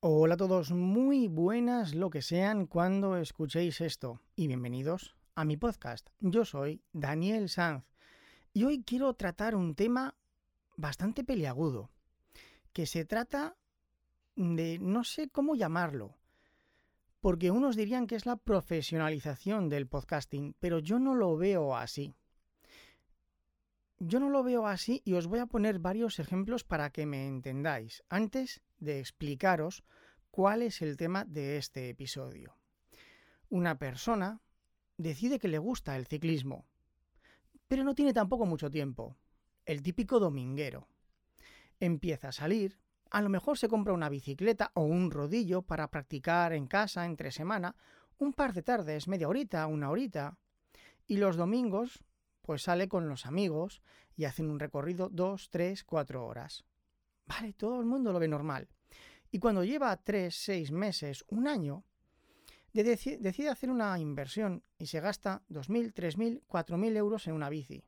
Hola 0.00 0.34
a 0.34 0.36
todos, 0.36 0.70
muy 0.70 1.26
buenas 1.26 1.92
lo 1.92 2.08
que 2.08 2.22
sean 2.22 2.68
cuando 2.68 3.16
escuchéis 3.16 3.80
esto 3.80 4.20
y 4.36 4.46
bienvenidos 4.46 5.16
a 5.34 5.44
mi 5.44 5.56
podcast. 5.56 6.06
Yo 6.20 6.44
soy 6.44 6.84
Daniel 6.92 7.48
Sanz 7.48 7.82
y 8.52 8.62
hoy 8.62 8.84
quiero 8.84 9.12
tratar 9.14 9.56
un 9.56 9.74
tema 9.74 10.14
bastante 10.76 11.24
peliagudo, 11.24 11.90
que 12.72 12.86
se 12.86 13.04
trata 13.06 13.56
de 14.36 14.78
no 14.78 15.02
sé 15.02 15.30
cómo 15.30 15.56
llamarlo, 15.56 16.16
porque 17.18 17.50
unos 17.50 17.74
dirían 17.74 18.06
que 18.06 18.14
es 18.14 18.24
la 18.24 18.36
profesionalización 18.36 19.68
del 19.68 19.88
podcasting, 19.88 20.54
pero 20.60 20.78
yo 20.78 21.00
no 21.00 21.16
lo 21.16 21.36
veo 21.36 21.76
así. 21.76 22.14
Yo 24.00 24.20
no 24.20 24.30
lo 24.30 24.44
veo 24.44 24.68
así 24.68 25.02
y 25.04 25.14
os 25.14 25.26
voy 25.26 25.40
a 25.40 25.46
poner 25.46 25.80
varios 25.80 26.20
ejemplos 26.20 26.62
para 26.62 26.90
que 26.90 27.04
me 27.04 27.26
entendáis, 27.26 28.04
antes 28.08 28.62
de 28.78 29.00
explicaros 29.00 29.82
cuál 30.30 30.62
es 30.62 30.82
el 30.82 30.96
tema 30.96 31.24
de 31.24 31.56
este 31.56 31.88
episodio. 31.88 32.56
Una 33.48 33.76
persona 33.76 34.40
decide 34.98 35.40
que 35.40 35.48
le 35.48 35.58
gusta 35.58 35.96
el 35.96 36.06
ciclismo, 36.06 36.64
pero 37.66 37.82
no 37.82 37.96
tiene 37.96 38.12
tampoco 38.12 38.46
mucho 38.46 38.70
tiempo. 38.70 39.16
El 39.66 39.82
típico 39.82 40.20
dominguero. 40.20 40.86
Empieza 41.80 42.28
a 42.28 42.32
salir, 42.32 42.78
a 43.10 43.20
lo 43.20 43.28
mejor 43.28 43.58
se 43.58 43.68
compra 43.68 43.94
una 43.94 44.08
bicicleta 44.08 44.70
o 44.74 44.82
un 44.82 45.10
rodillo 45.10 45.62
para 45.62 45.90
practicar 45.90 46.52
en 46.52 46.68
casa 46.68 47.04
entre 47.04 47.32
semana, 47.32 47.74
un 48.18 48.32
par 48.32 48.52
de 48.52 48.62
tardes, 48.62 49.08
media 49.08 49.28
horita, 49.28 49.66
una 49.66 49.90
horita, 49.90 50.38
y 51.08 51.16
los 51.16 51.36
domingos 51.36 52.04
pues 52.48 52.62
sale 52.62 52.88
con 52.88 53.10
los 53.10 53.26
amigos 53.26 53.82
y 54.16 54.24
hacen 54.24 54.48
un 54.48 54.58
recorrido 54.58 55.10
dos, 55.10 55.50
tres, 55.50 55.84
cuatro 55.84 56.24
horas. 56.24 56.64
Vale, 57.26 57.52
todo 57.52 57.78
el 57.78 57.84
mundo 57.84 58.10
lo 58.10 58.18
ve 58.18 58.26
normal. 58.26 58.70
Y 59.30 59.38
cuando 59.38 59.64
lleva 59.64 59.94
tres, 59.98 60.34
seis 60.34 60.72
meses, 60.72 61.26
un 61.28 61.46
año, 61.46 61.84
decide 62.72 63.50
hacer 63.50 63.68
una 63.68 63.98
inversión 63.98 64.64
y 64.78 64.86
se 64.86 65.00
gasta 65.00 65.42
2.000, 65.50 65.92
3.000, 65.92 66.42
4.000 66.48 66.96
euros 66.96 67.26
en 67.26 67.34
una 67.34 67.50
bici. 67.50 67.84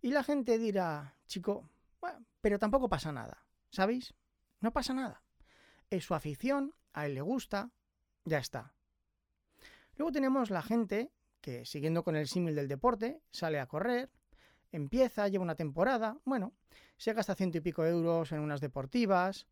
Y 0.00 0.08
la 0.08 0.24
gente 0.24 0.56
dirá, 0.56 1.14
chico, 1.26 1.68
bueno, 2.00 2.24
pero 2.40 2.58
tampoco 2.58 2.88
pasa 2.88 3.12
nada, 3.12 3.44
¿sabéis? 3.68 4.14
No 4.60 4.72
pasa 4.72 4.94
nada. 4.94 5.22
Es 5.90 6.06
su 6.06 6.14
afición, 6.14 6.72
a 6.94 7.04
él 7.04 7.12
le 7.12 7.20
gusta, 7.20 7.70
ya 8.24 8.38
está. 8.38 8.72
Luego 9.96 10.12
tenemos 10.12 10.48
la 10.48 10.62
gente 10.62 11.12
que 11.46 11.64
siguiendo 11.64 12.02
con 12.02 12.16
el 12.16 12.26
símil 12.26 12.56
del 12.56 12.66
deporte, 12.66 13.20
sale 13.30 13.60
a 13.60 13.66
correr, 13.66 14.10
empieza, 14.72 15.28
lleva 15.28 15.44
una 15.44 15.54
temporada, 15.54 16.18
bueno, 16.24 16.54
se 16.96 17.12
gasta 17.12 17.36
ciento 17.36 17.58
y 17.58 17.60
pico 17.60 17.86
euros 17.86 18.32
en 18.32 18.40
unas 18.40 18.60
deportivas, 18.60 19.46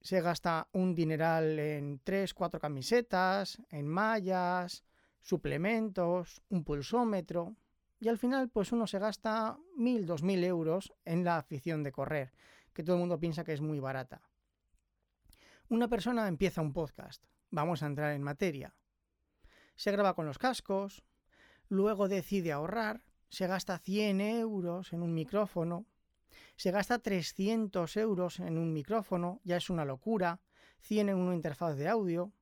se 0.00 0.20
gasta 0.20 0.68
un 0.70 0.94
dineral 0.94 1.58
en 1.58 1.98
tres, 2.04 2.32
cuatro 2.32 2.60
camisetas, 2.60 3.60
en 3.70 3.88
mallas, 3.88 4.84
suplementos, 5.20 6.42
un 6.48 6.62
pulsómetro, 6.62 7.56
y 7.98 8.06
al 8.06 8.18
final 8.18 8.48
pues 8.48 8.70
uno 8.70 8.86
se 8.86 9.00
gasta 9.00 9.58
mil, 9.76 10.06
dos 10.06 10.22
mil 10.22 10.44
euros 10.44 10.92
en 11.04 11.24
la 11.24 11.38
afición 11.38 11.82
de 11.82 11.90
correr, 11.90 12.32
que 12.72 12.84
todo 12.84 12.94
el 12.94 13.00
mundo 13.00 13.18
piensa 13.18 13.42
que 13.42 13.52
es 13.52 13.60
muy 13.60 13.80
barata. 13.80 14.22
Una 15.70 15.88
persona 15.88 16.28
empieza 16.28 16.62
un 16.62 16.72
podcast, 16.72 17.24
vamos 17.50 17.82
a 17.82 17.86
entrar 17.86 18.12
en 18.12 18.22
materia. 18.22 18.76
Se 19.74 19.90
graba 19.90 20.14
con 20.14 20.24
los 20.24 20.38
cascos, 20.38 21.02
luego 21.68 22.08
decide 22.08 22.52
ahorrar, 22.52 23.02
se 23.28 23.46
gasta 23.46 23.78
100 23.78 24.20
euros 24.20 24.92
en 24.92 25.02
un 25.02 25.14
micrófono, 25.14 25.86
se 26.56 26.70
gasta 26.70 26.98
300 26.98 27.96
euros 27.96 28.40
en 28.40 28.58
un 28.58 28.72
micrófono, 28.72 29.40
ya 29.44 29.56
es 29.56 29.68
una 29.70 29.84
locura, 29.84 30.40
100 30.80 31.10
en 31.10 31.16
una 31.16 31.34
interfaz 31.34 31.76
de 31.76 31.88
audio, 31.88 32.32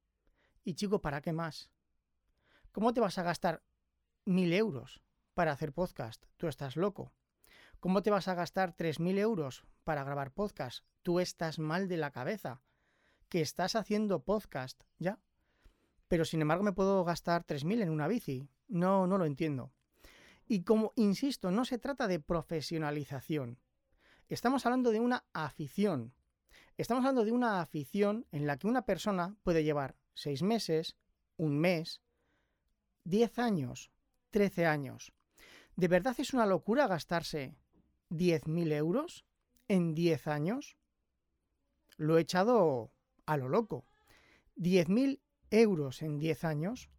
y 0.64 0.74
chico, 0.74 1.00
¿para 1.00 1.20
qué 1.20 1.32
más? 1.32 1.70
¿Cómo 2.72 2.92
te 2.92 3.00
vas 3.00 3.18
a 3.18 3.22
gastar 3.22 3.62
1000 4.24 4.52
euros 4.52 5.02
para 5.34 5.52
hacer 5.52 5.72
podcast? 5.72 6.24
Tú 6.36 6.48
estás 6.48 6.76
loco. 6.76 7.12
¿Cómo 7.84 8.02
te 8.02 8.10
vas 8.10 8.28
a 8.28 8.34
gastar 8.34 8.74
3.000 8.74 9.18
euros 9.18 9.66
para 9.84 10.04
grabar 10.04 10.32
podcast? 10.32 10.86
Tú 11.02 11.20
estás 11.20 11.58
mal 11.58 11.86
de 11.86 11.98
la 11.98 12.12
cabeza. 12.12 12.62
Que 13.28 13.42
estás 13.42 13.76
haciendo 13.76 14.24
podcast, 14.24 14.82
ya. 14.98 15.20
Pero 16.08 16.24
sin 16.24 16.40
embargo 16.40 16.64
me 16.64 16.72
puedo 16.72 17.04
gastar 17.04 17.44
3.000 17.44 17.82
en 17.82 17.90
una 17.90 18.08
bici. 18.08 18.48
No, 18.68 19.06
no 19.06 19.18
lo 19.18 19.26
entiendo. 19.26 19.72
Y 20.46 20.62
como 20.62 20.92
insisto, 20.96 21.50
no 21.50 21.64
se 21.64 21.78
trata 21.78 22.06
de 22.06 22.20
profesionalización. 22.20 23.58
Estamos 24.28 24.66
hablando 24.66 24.90
de 24.90 25.00
una 25.00 25.24
afición. 25.32 26.14
Estamos 26.76 27.02
hablando 27.02 27.24
de 27.24 27.32
una 27.32 27.60
afición 27.60 28.26
en 28.32 28.46
la 28.46 28.56
que 28.58 28.66
una 28.66 28.84
persona 28.84 29.36
puede 29.42 29.64
llevar 29.64 29.96
seis 30.12 30.42
meses, 30.42 30.96
un 31.36 31.58
mes, 31.58 32.02
diez 33.04 33.38
años, 33.38 33.90
trece 34.30 34.66
años. 34.66 35.12
¿De 35.76 35.88
verdad 35.88 36.14
es 36.18 36.34
una 36.34 36.46
locura 36.46 36.86
gastarse 36.86 37.54
diez 38.08 38.46
mil 38.46 38.72
euros 38.72 39.24
en 39.68 39.94
diez 39.94 40.26
años? 40.26 40.76
Lo 41.96 42.18
he 42.18 42.22
echado 42.22 42.92
a 43.26 43.36
lo 43.36 43.48
loco. 43.48 43.86
Diez 44.56 44.88
mil 44.88 45.22
euros 45.50 46.02
en 46.02 46.18
diez 46.18 46.44
años 46.44 46.90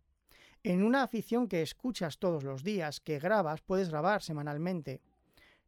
en 0.66 0.84
una 0.84 1.04
afición 1.04 1.48
que 1.48 1.62
escuchas 1.62 2.18
todos 2.18 2.44
los 2.44 2.64
días, 2.64 3.00
que 3.00 3.20
grabas, 3.20 3.62
puedes 3.62 3.90
grabar 3.90 4.24
semanalmente. 4.24 5.00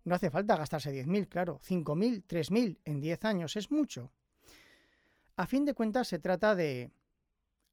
No 0.03 0.15
hace 0.15 0.31
falta 0.31 0.57
gastarse 0.57 0.91
10.000, 0.91 1.27
claro, 1.29 1.59
5.000, 1.59 2.23
3.000 2.25 2.79
en 2.83 2.99
10 2.99 3.25
años 3.25 3.55
es 3.55 3.69
mucho. 3.69 4.11
A 5.35 5.45
fin 5.45 5.65
de 5.65 5.75
cuentas 5.75 6.07
se 6.07 6.17
trata 6.17 6.55
de 6.55 6.89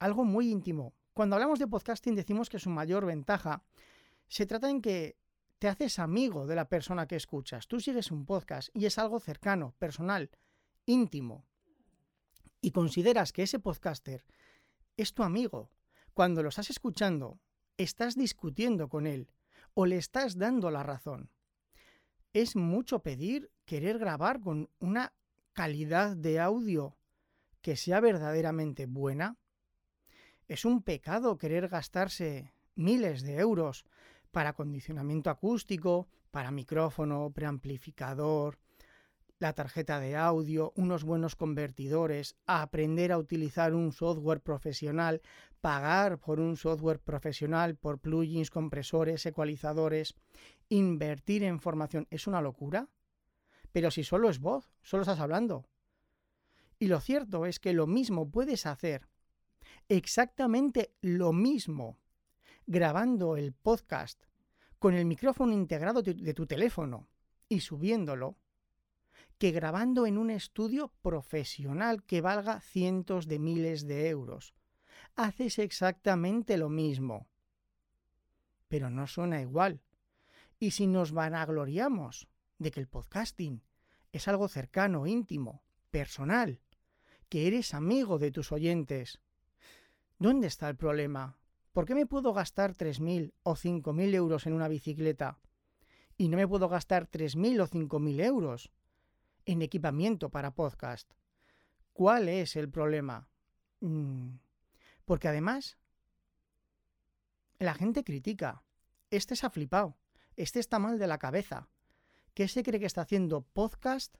algo 0.00 0.24
muy 0.24 0.50
íntimo. 0.50 0.92
Cuando 1.14 1.36
hablamos 1.36 1.58
de 1.58 1.66
podcasting 1.66 2.14
decimos 2.14 2.50
que 2.50 2.58
su 2.58 2.68
mayor 2.68 3.06
ventaja 3.06 3.62
se 4.28 4.44
trata 4.44 4.68
en 4.68 4.82
que 4.82 5.16
te 5.58 5.68
haces 5.68 5.98
amigo 5.98 6.46
de 6.46 6.56
la 6.56 6.68
persona 6.68 7.06
que 7.06 7.16
escuchas. 7.16 7.66
Tú 7.68 7.80
sigues 7.80 8.10
un 8.10 8.26
podcast 8.26 8.68
y 8.74 8.84
es 8.84 8.98
algo 8.98 9.18
cercano, 9.18 9.74
personal, 9.78 10.28
íntimo. 10.84 11.46
Y 12.60 12.72
consideras 12.72 13.32
que 13.32 13.44
ese 13.44 13.60
podcaster 13.60 14.26
es 14.98 15.14
tu 15.14 15.22
amigo, 15.22 15.70
cuando 16.14 16.42
lo 16.42 16.48
estás 16.48 16.70
escuchando, 16.70 17.40
estás 17.76 18.14
discutiendo 18.14 18.88
con 18.88 19.06
él 19.06 19.32
o 19.74 19.84
le 19.84 19.96
estás 19.96 20.38
dando 20.38 20.70
la 20.70 20.84
razón. 20.84 21.30
Es 22.32 22.56
mucho 22.56 23.00
pedir 23.00 23.50
querer 23.64 23.98
grabar 23.98 24.40
con 24.40 24.70
una 24.78 25.12
calidad 25.52 26.16
de 26.16 26.40
audio 26.40 26.96
que 27.60 27.76
sea 27.76 28.00
verdaderamente 28.00 28.86
buena. 28.86 29.36
Es 30.46 30.64
un 30.64 30.82
pecado 30.82 31.36
querer 31.36 31.68
gastarse 31.68 32.52
miles 32.76 33.22
de 33.22 33.38
euros 33.38 33.84
para 34.30 34.50
acondicionamiento 34.50 35.30
acústico, 35.30 36.08
para 36.30 36.50
micrófono, 36.50 37.30
preamplificador, 37.30 38.58
la 39.44 39.52
tarjeta 39.52 40.00
de 40.00 40.16
audio, 40.16 40.72
unos 40.74 41.04
buenos 41.04 41.36
convertidores, 41.36 42.34
aprender 42.46 43.12
a 43.12 43.18
utilizar 43.18 43.74
un 43.74 43.92
software 43.92 44.40
profesional, 44.40 45.20
pagar 45.60 46.18
por 46.18 46.40
un 46.40 46.56
software 46.56 46.98
profesional, 46.98 47.76
por 47.76 47.98
plugins, 47.98 48.48
compresores, 48.48 49.26
ecualizadores, 49.26 50.14
invertir 50.70 51.44
en 51.44 51.60
formación, 51.60 52.06
¿es 52.08 52.26
una 52.26 52.40
locura? 52.40 52.88
Pero 53.70 53.90
si 53.90 54.02
solo 54.02 54.30
es 54.30 54.38
voz, 54.38 54.72
solo 54.80 55.02
estás 55.02 55.20
hablando. 55.20 55.66
Y 56.78 56.86
lo 56.86 56.98
cierto 57.00 57.44
es 57.44 57.60
que 57.60 57.74
lo 57.74 57.86
mismo 57.86 58.30
puedes 58.30 58.64
hacer, 58.64 59.08
exactamente 59.90 60.94
lo 61.02 61.34
mismo, 61.34 61.98
grabando 62.66 63.36
el 63.36 63.52
podcast 63.52 64.24
con 64.78 64.94
el 64.94 65.04
micrófono 65.04 65.52
integrado 65.52 66.00
de 66.00 66.32
tu 66.32 66.46
teléfono 66.46 67.08
y 67.46 67.60
subiéndolo 67.60 68.38
que 69.38 69.50
grabando 69.50 70.06
en 70.06 70.18
un 70.18 70.30
estudio 70.30 70.92
profesional 71.02 72.04
que 72.04 72.20
valga 72.20 72.60
cientos 72.60 73.26
de 73.26 73.38
miles 73.38 73.86
de 73.86 74.08
euros. 74.08 74.54
Haces 75.16 75.58
exactamente 75.58 76.56
lo 76.56 76.68
mismo. 76.68 77.28
Pero 78.68 78.90
no 78.90 79.06
suena 79.06 79.40
igual. 79.40 79.80
Y 80.58 80.70
si 80.72 80.86
nos 80.86 81.12
vanagloriamos 81.12 82.28
de 82.58 82.70
que 82.70 82.80
el 82.80 82.88
podcasting 82.88 83.62
es 84.12 84.28
algo 84.28 84.48
cercano, 84.48 85.06
íntimo, 85.06 85.62
personal, 85.90 86.60
que 87.28 87.46
eres 87.46 87.74
amigo 87.74 88.18
de 88.18 88.30
tus 88.30 88.52
oyentes, 88.52 89.20
¿dónde 90.18 90.46
está 90.46 90.68
el 90.68 90.76
problema? 90.76 91.38
¿Por 91.72 91.86
qué 91.86 91.94
me 91.96 92.06
puedo 92.06 92.32
gastar 92.32 92.74
3.000 92.74 93.32
o 93.42 93.56
5.000 93.56 94.14
euros 94.14 94.46
en 94.46 94.52
una 94.52 94.68
bicicleta 94.68 95.40
y 96.16 96.28
no 96.28 96.36
me 96.36 96.46
puedo 96.46 96.68
gastar 96.68 97.10
3.000 97.10 97.62
o 97.62 97.66
5.000 97.66 98.24
euros 98.24 98.70
en 99.46 99.62
equipamiento 99.62 100.30
para 100.30 100.54
podcast. 100.54 101.12
¿Cuál 101.92 102.28
es 102.28 102.56
el 102.56 102.70
problema? 102.70 103.28
Mm, 103.80 104.36
porque 105.04 105.28
además, 105.28 105.78
la 107.58 107.74
gente 107.74 108.04
critica. 108.04 108.62
Este 109.10 109.36
se 109.36 109.46
ha 109.46 109.50
flipado. 109.50 109.96
Este 110.36 110.58
está 110.58 110.78
mal 110.78 110.98
de 110.98 111.06
la 111.06 111.18
cabeza. 111.18 111.68
¿Qué 112.34 112.48
se 112.48 112.62
cree 112.62 112.80
que 112.80 112.86
está 112.86 113.02
haciendo 113.02 113.42
podcast 113.42 114.16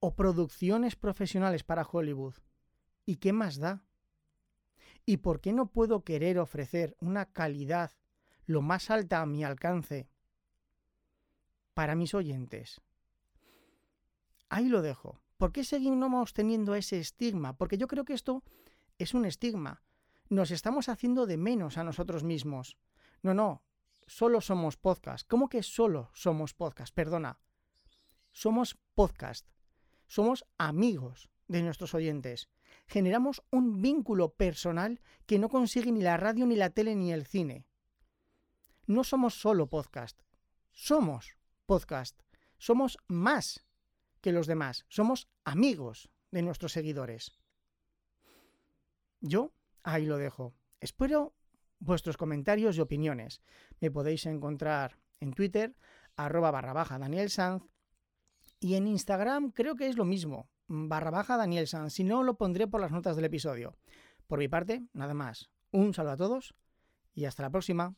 o 0.00 0.16
producciones 0.16 0.96
profesionales 0.96 1.62
para 1.62 1.86
Hollywood? 1.90 2.34
¿Y 3.04 3.16
qué 3.16 3.32
más 3.32 3.58
da? 3.58 3.84
¿Y 5.04 5.18
por 5.18 5.40
qué 5.40 5.52
no 5.52 5.70
puedo 5.70 6.02
querer 6.02 6.38
ofrecer 6.38 6.96
una 7.00 7.26
calidad 7.26 7.92
lo 8.46 8.62
más 8.62 8.90
alta 8.90 9.20
a 9.20 9.26
mi 9.26 9.44
alcance 9.44 10.08
para 11.74 11.94
mis 11.94 12.14
oyentes? 12.14 12.80
Ahí 14.48 14.68
lo 14.68 14.82
dejo. 14.82 15.20
¿Por 15.36 15.52
qué 15.52 15.64
seguimos 15.64 16.32
teniendo 16.32 16.74
ese 16.74 16.98
estigma? 16.98 17.56
Porque 17.56 17.78
yo 17.78 17.88
creo 17.88 18.04
que 18.04 18.14
esto 18.14 18.42
es 18.98 19.14
un 19.14 19.24
estigma. 19.24 19.82
Nos 20.28 20.50
estamos 20.50 20.88
haciendo 20.88 21.26
de 21.26 21.36
menos 21.36 21.78
a 21.78 21.84
nosotros 21.84 22.24
mismos. 22.24 22.78
No, 23.22 23.34
no, 23.34 23.62
solo 24.06 24.40
somos 24.40 24.76
podcast. 24.76 25.28
¿Cómo 25.28 25.48
que 25.48 25.62
solo 25.62 26.10
somos 26.14 26.54
podcast? 26.54 26.94
Perdona. 26.94 27.38
Somos 28.32 28.78
podcast. 28.94 29.46
Somos 30.06 30.46
amigos 30.58 31.28
de 31.48 31.62
nuestros 31.62 31.94
oyentes. 31.94 32.48
Generamos 32.86 33.42
un 33.50 33.82
vínculo 33.82 34.34
personal 34.34 35.00
que 35.26 35.38
no 35.38 35.48
consigue 35.48 35.92
ni 35.92 36.02
la 36.02 36.16
radio, 36.16 36.46
ni 36.46 36.56
la 36.56 36.70
tele, 36.70 36.94
ni 36.94 37.12
el 37.12 37.26
cine. 37.26 37.66
No 38.86 39.04
somos 39.04 39.34
solo 39.34 39.66
podcast. 39.66 40.20
Somos 40.70 41.36
podcast. 41.66 42.20
Somos 42.58 42.98
más 43.08 43.65
que 44.26 44.32
los 44.32 44.48
demás. 44.48 44.84
Somos 44.88 45.28
amigos 45.44 46.10
de 46.32 46.42
nuestros 46.42 46.72
seguidores. 46.72 47.38
Yo 49.20 49.52
ahí 49.84 50.04
lo 50.04 50.16
dejo. 50.16 50.52
Espero 50.80 51.36
vuestros 51.78 52.16
comentarios 52.16 52.76
y 52.76 52.80
opiniones. 52.80 53.40
Me 53.78 53.92
podéis 53.92 54.26
encontrar 54.26 54.98
en 55.20 55.32
Twitter, 55.32 55.76
arroba 56.16 56.50
barra 56.50 56.72
baja 56.72 56.98
Daniel 56.98 57.30
Sanz, 57.30 57.62
y 58.58 58.74
en 58.74 58.88
Instagram 58.88 59.52
creo 59.52 59.76
que 59.76 59.86
es 59.86 59.96
lo 59.96 60.04
mismo, 60.04 60.50
barra 60.66 61.12
baja 61.12 61.36
Daniel 61.36 61.68
Sanz. 61.68 61.92
Si 61.92 62.02
no, 62.02 62.24
lo 62.24 62.36
pondré 62.36 62.66
por 62.66 62.80
las 62.80 62.90
notas 62.90 63.14
del 63.14 63.26
episodio. 63.26 63.76
Por 64.26 64.40
mi 64.40 64.48
parte, 64.48 64.82
nada 64.92 65.14
más. 65.14 65.50
Un 65.70 65.94
saludo 65.94 66.14
a 66.14 66.16
todos 66.16 66.56
y 67.14 67.26
hasta 67.26 67.44
la 67.44 67.50
próxima. 67.50 67.94